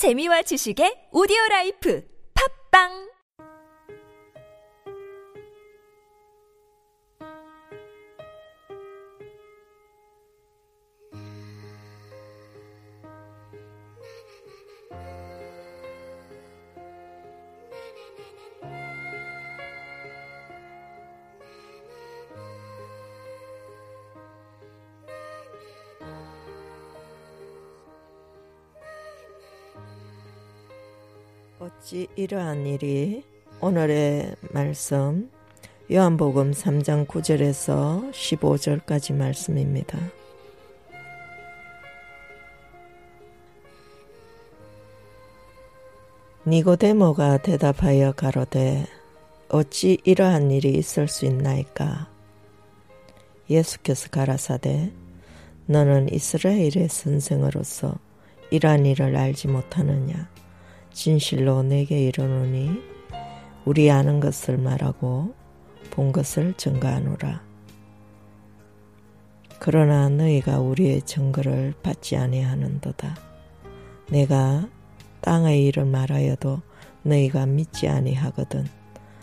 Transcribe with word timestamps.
재미와 0.00 0.40
지식의 0.48 1.12
오디오 1.12 1.36
라이프. 1.50 2.00
팝빵 2.32 3.09
어찌 31.60 32.08
이러한 32.16 32.66
일이? 32.66 33.22
오늘의 33.60 34.34
말씀 34.50 35.30
요한복음 35.92 36.52
3장 36.52 37.06
9절에서 37.06 38.10
15절까지 38.12 39.12
말씀입니다. 39.12 39.98
니고데모가 46.46 47.42
대답하여 47.42 48.12
가로되 48.12 48.86
어찌 49.50 49.98
이러한 50.04 50.50
일이 50.50 50.70
있을 50.70 51.08
수 51.08 51.26
있나이까? 51.26 52.08
예수께서 53.50 54.08
가라사대 54.08 54.90
너는 55.66 56.10
이스라엘의 56.10 56.88
선생으로서 56.88 57.98
이러한 58.50 58.86
일을 58.86 59.14
알지 59.14 59.48
못하느냐 59.48 60.39
진실로 61.00 61.62
내게 61.62 61.98
이르노니 62.08 62.78
우리 63.64 63.90
아는 63.90 64.20
것을 64.20 64.58
말하고 64.58 65.32
본 65.90 66.12
것을 66.12 66.52
증거하노라. 66.58 67.40
그러나 69.58 70.10
너희가 70.10 70.60
우리의 70.60 71.00
증거를 71.00 71.72
받지 71.82 72.18
아니하는도다. 72.18 73.16
내가 74.10 74.68
땅의 75.22 75.64
일을 75.64 75.86
말하여도 75.86 76.60
너희가 77.04 77.46
믿지 77.46 77.88
아니하거든. 77.88 78.66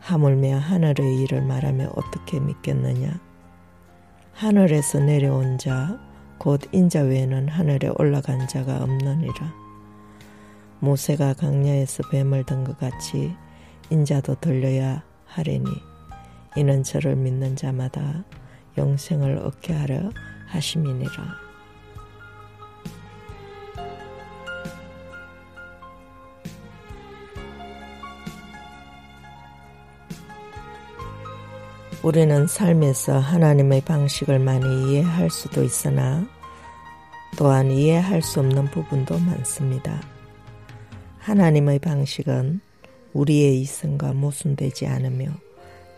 하물며 0.00 0.56
하늘의 0.56 1.20
일을 1.20 1.42
말하며 1.42 1.92
어떻게 1.96 2.40
믿겠느냐? 2.40 3.20
하늘에서 4.32 5.00
내려온 5.00 5.58
자, 5.58 6.00
곧 6.38 6.62
인자 6.72 7.02
외에는 7.02 7.48
하늘에 7.50 7.90
올라간 7.98 8.48
자가 8.48 8.82
없느니라. 8.82 9.67
모세가 10.80 11.34
강야에서 11.34 12.04
뱀을 12.10 12.44
든 12.44 12.64
것 12.64 12.78
같이 12.78 13.34
인자도 13.90 14.36
들려야 14.40 15.02
하리니 15.26 15.68
이는 16.56 16.82
저를 16.82 17.16
믿는 17.16 17.56
자마다 17.56 18.24
영생을 18.76 19.38
얻게 19.38 19.72
하려 19.72 20.10
하심이니라. 20.46 21.48
우리는 32.02 32.46
삶에서 32.46 33.18
하나님의 33.18 33.80
방식을 33.82 34.38
많이 34.38 34.92
이해할 34.92 35.30
수도 35.30 35.64
있으나 35.64 36.24
또한 37.36 37.70
이해할 37.70 38.22
수 38.22 38.40
없는 38.40 38.66
부분도 38.70 39.18
많습니다. 39.18 40.00
하나님의 41.28 41.80
방식은 41.80 42.60
우리의 43.12 43.60
이성과 43.60 44.14
모순되지 44.14 44.86
않으며 44.86 45.26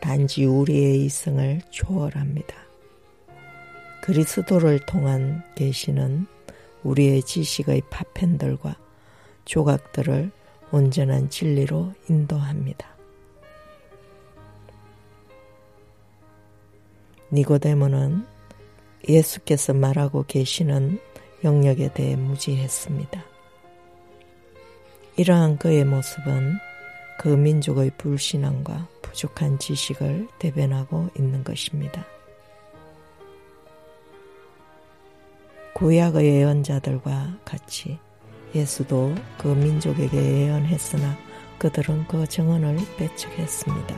단지 0.00 0.44
우리의 0.44 1.04
이성을 1.04 1.60
초월합니다. 1.70 2.56
그리스도를 4.02 4.80
통한 4.86 5.44
계시는 5.54 6.26
우리의 6.82 7.22
지식의 7.22 7.82
파편들과 7.90 8.76
조각들을 9.44 10.32
온전한 10.72 11.30
진리로 11.30 11.92
인도합니다. 12.08 12.88
니고데모는 17.30 18.26
예수께서 19.08 19.74
말하고 19.74 20.24
계시는 20.26 20.98
영역에 21.44 21.92
대해 21.92 22.16
무지했습니다. 22.16 23.29
이러한 25.20 25.58
그의 25.58 25.84
모습은 25.84 26.56
그 27.18 27.28
민족의 27.28 27.90
불신앙과 27.98 28.88
부족한 29.02 29.58
지식을 29.58 30.28
대변하고 30.38 31.10
있는 31.14 31.44
것입니다. 31.44 32.06
구약의 35.74 36.24
예언자들과 36.24 37.36
같이 37.44 37.98
예수도 38.54 39.14
그 39.36 39.48
민족에게 39.48 40.16
예언했으나 40.16 41.18
그들은 41.58 42.06
그 42.08 42.26
정언을 42.26 42.78
배척했습니다. 42.96 43.94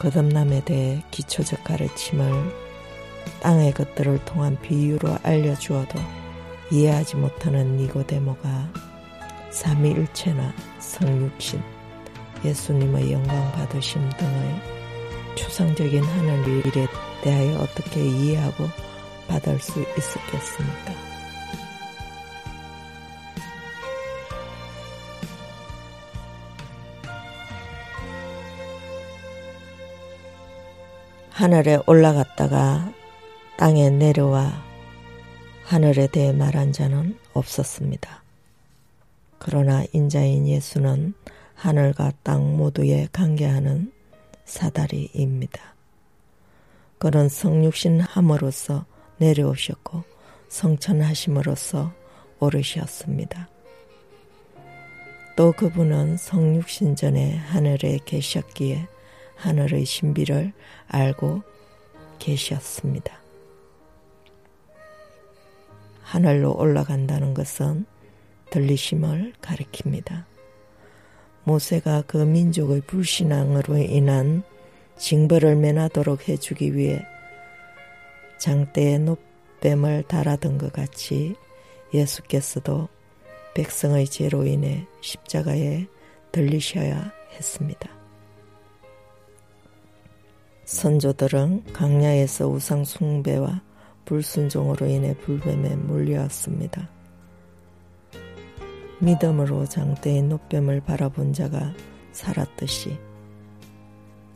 거듭남에 0.00 0.66
대해 0.66 1.02
기초적 1.10 1.64
가르침을 1.64 2.30
땅의 3.40 3.72
것들을 3.72 4.22
통한 4.26 4.60
비유로 4.60 5.16
알려주어도 5.22 6.21
이해하지 6.72 7.16
못하는 7.16 7.76
니고데모가 7.76 8.48
삼위일체나 9.50 10.54
성육신, 10.78 11.62
예수님의 12.42 13.12
영광 13.12 13.52
받으심 13.52 14.00
등의 14.16 14.62
추상적인 15.34 16.02
하늘 16.02 16.48
일에 16.48 16.86
대하여 17.22 17.58
어떻게 17.58 18.02
이해하고 18.02 18.64
받을 19.28 19.60
수 19.60 19.80
있었겠습니까? 19.98 20.94
하늘에 31.28 31.80
올라갔다가 31.86 32.90
땅에 33.58 33.90
내려와 33.90 34.71
하늘에 35.72 36.06
대해 36.06 36.32
말한 36.32 36.72
자는 36.72 37.18
없었습니다. 37.32 38.22
그러나 39.38 39.82
인자인 39.94 40.46
예수는 40.46 41.14
하늘과 41.54 42.12
땅 42.22 42.58
모두에 42.58 43.08
관계하는 43.10 43.90
사다리입니다. 44.44 45.74
그는 46.98 47.30
성육신 47.30 48.02
함으로써 48.02 48.84
내려오셨고 49.16 50.04
성천하심으로써 50.48 51.94
오르셨습니다. 52.38 53.48
또 55.36 55.52
그분은 55.52 56.18
성육신 56.18 56.96
전에 56.96 57.34
하늘에 57.34 57.98
계셨기에 58.04 58.88
하늘의 59.36 59.86
신비를 59.86 60.52
알고 60.88 61.42
계셨습니다. 62.18 63.21
하늘로 66.12 66.54
올라간다는 66.58 67.32
것은 67.32 67.86
들리심을 68.50 69.32
가리킵니다. 69.40 70.24
모세가 71.44 72.02
그 72.06 72.18
민족의 72.18 72.82
불신앙으로 72.82 73.78
인한 73.78 74.42
징벌을 74.98 75.56
면하도록 75.56 76.28
해주기 76.28 76.76
위해 76.76 77.02
장대에 78.36 78.98
노뱀을 78.98 80.02
달아둔 80.02 80.58
것 80.58 80.70
같이 80.70 81.34
예수께서도 81.94 82.90
백성의 83.54 84.06
죄로 84.06 84.44
인해 84.44 84.86
십자가에 85.00 85.86
들리셔야 86.30 87.10
했습니다. 87.38 87.88
선조들은 90.66 91.72
강야에서 91.72 92.48
우상 92.48 92.84
숭배와 92.84 93.62
불순종으로 94.04 94.86
인해 94.86 95.14
불뱀에 95.14 95.76
물려왔습니다. 95.76 96.88
믿음으로 99.00 99.66
장대의 99.66 100.22
노뱀을 100.22 100.80
바라본 100.82 101.32
자가 101.32 101.72
살았듯이 102.12 102.98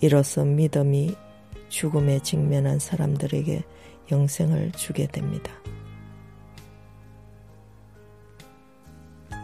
이로써 0.01 0.45
믿음이 0.45 1.15
죽음에 1.69 2.19
직면한 2.21 2.79
사람들에게 2.79 3.63
영생을 4.11 4.73
주게 4.73 5.07
됩니다. 5.07 5.53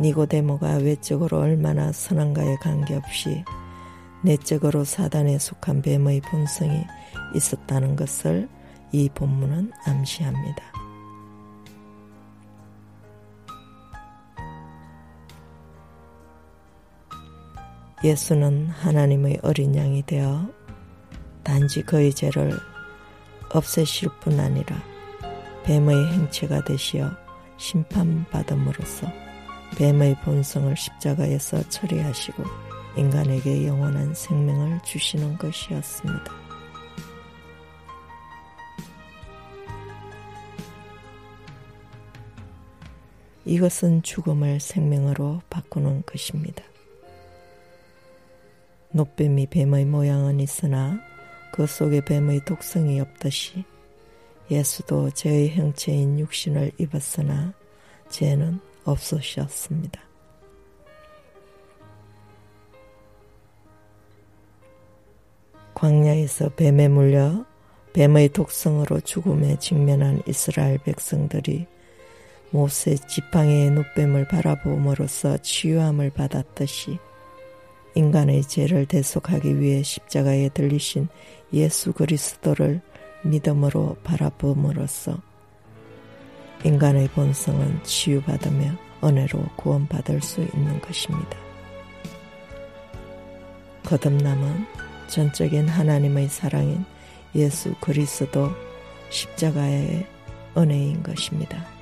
니고데모가 0.00 0.78
외적으로 0.78 1.38
얼마나 1.38 1.92
선한가에 1.92 2.56
관계없이 2.56 3.44
내적으로 4.24 4.84
사단에 4.84 5.38
속한 5.38 5.82
뱀의 5.82 6.20
본성이 6.22 6.84
있었다는 7.34 7.96
것을 7.96 8.48
이 8.92 9.08
본문은 9.14 9.72
암시합니다. 9.86 10.62
예수는 18.04 18.68
하나님의 18.68 19.40
어린 19.42 19.74
양이 19.76 20.02
되어 20.02 20.50
단지 21.42 21.82
그의 21.82 22.12
죄를 22.12 22.52
없애실 23.50 24.08
뿐 24.20 24.40
아니라 24.40 24.76
뱀의 25.64 26.12
행체가 26.12 26.64
되시어 26.64 27.10
심판받음으로써 27.56 29.06
뱀의 29.78 30.16
본성을 30.24 30.76
십자가에서 30.76 31.62
처리하시고 31.68 32.42
인간에게 32.96 33.66
영원한 33.66 34.12
생명을 34.14 34.80
주시는 34.82 35.38
것이었습니다. 35.38 36.51
이것은 43.52 44.00
죽음을 44.00 44.60
생명으로 44.60 45.42
바꾸는 45.50 46.04
것입니다. 46.06 46.64
노뱀이 48.92 49.48
뱀의 49.48 49.84
모양은 49.84 50.40
있으나 50.40 50.98
그 51.52 51.66
속에 51.66 52.02
뱀의 52.02 52.46
독성이 52.46 52.98
없듯이 52.98 53.62
예수도 54.50 55.10
죄의 55.10 55.50
형체인 55.50 56.18
육신을 56.18 56.72
입었으나 56.78 57.52
죄는 58.08 58.58
없으셨습니다. 58.84 60.00
광야에서 65.74 66.48
뱀에 66.54 66.88
물려 66.88 67.44
뱀의 67.92 68.30
독성으로 68.30 69.00
죽음에 69.00 69.58
직면한 69.58 70.22
이스라엘 70.26 70.78
백성들이 70.78 71.66
모세 72.52 72.96
지팡이의 72.96 73.70
노뱀을 73.70 74.28
바라봄으로써 74.28 75.38
치유함을 75.38 76.10
받았듯이 76.10 76.98
인간의 77.94 78.42
죄를 78.42 78.84
대속하기 78.84 79.58
위해 79.58 79.82
십자가에 79.82 80.50
들리신 80.50 81.08
예수 81.54 81.94
그리스도를 81.94 82.82
믿음으로 83.22 83.96
바라봄으로써 84.04 85.18
인간의 86.64 87.08
본성은 87.08 87.84
치유받으며 87.84 88.70
은혜로 89.02 89.46
구원받을 89.56 90.20
수 90.20 90.42
있는 90.42 90.78
것입니다. 90.82 91.38
거듭남은 93.84 94.66
전적인 95.08 95.68
하나님의 95.68 96.28
사랑인 96.28 96.84
예수 97.34 97.74
그리스도 97.80 98.50
십자가의 99.08 100.06
은혜인 100.56 101.02
것입니다. 101.02 101.81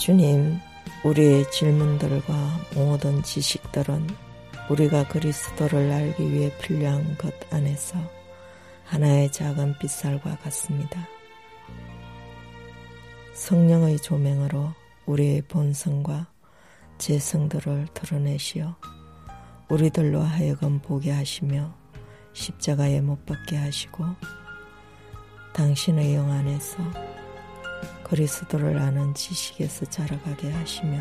주님, 0.00 0.58
우리의 1.04 1.50
질문들과 1.50 2.32
모든 2.74 3.22
지식들은 3.22 4.06
우리가 4.70 5.06
그리스도를 5.08 5.92
알기 5.92 6.32
위해 6.32 6.50
필요한 6.56 7.18
것 7.18 7.34
안에서 7.52 7.98
하나의 8.86 9.30
작은 9.30 9.76
빗살과 9.78 10.38
같습니다. 10.38 11.06
성령의 13.34 13.98
조명으로 13.98 14.72
우리의 15.04 15.42
본성과 15.42 16.28
재성들을 16.96 17.88
드러내시어 17.92 18.74
우리들로 19.68 20.22
하여금 20.22 20.78
보게 20.80 21.10
하시며 21.10 21.74
십자가에 22.32 23.02
못 23.02 23.26
박게 23.26 23.58
하시고 23.58 24.06
당신의 25.52 26.14
영 26.14 26.30
안에서 26.30 27.09
그리스도를 28.04 28.78
아는 28.78 29.14
지식에서 29.14 29.86
자라가게 29.86 30.50
하시며 30.50 30.98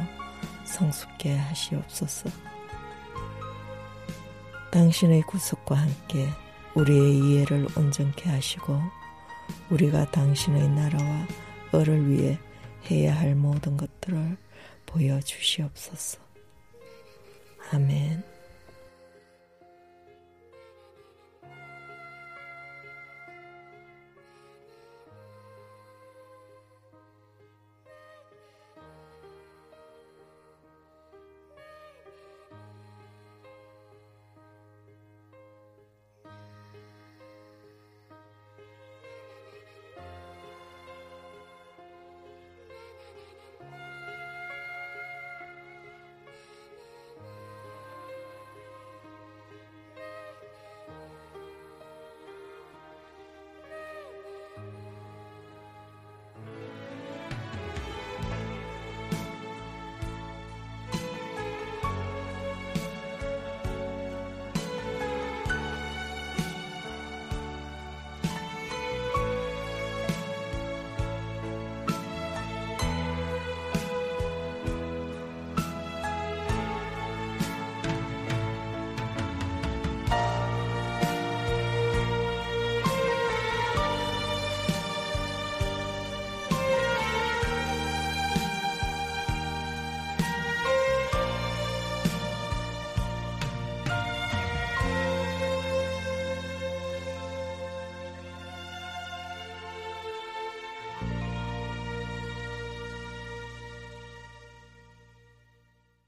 성숙게 0.64 1.36
하시옵소서. 1.36 2.30
당신의 4.72 5.24
구속과 5.24 5.76
함께 5.76 6.28
우리의 6.76 7.18
이해를 7.18 7.68
온전케 7.76 8.30
하시고 8.30 8.80
우리가 9.72 10.12
당신의 10.12 10.70
나라와 10.70 11.28
을을 11.74 12.10
위해 12.10 12.40
해야 12.90 13.18
할 13.18 13.36
모든 13.36 13.78
것들을 13.78 14.38
보여주시옵소서. 14.86 16.20
아멘. 17.72 18.39